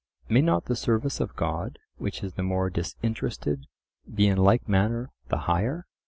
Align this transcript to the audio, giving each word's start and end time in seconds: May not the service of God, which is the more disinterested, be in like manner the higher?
May 0.27 0.41
not 0.41 0.65
the 0.65 0.75
service 0.75 1.19
of 1.19 1.35
God, 1.35 1.77
which 1.97 2.23
is 2.23 2.33
the 2.33 2.41
more 2.41 2.71
disinterested, 2.71 3.67
be 4.11 4.25
in 4.25 4.39
like 4.39 4.67
manner 4.67 5.11
the 5.27 5.41
higher? 5.41 5.85